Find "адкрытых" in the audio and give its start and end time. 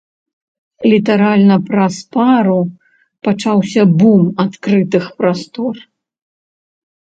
4.47-5.05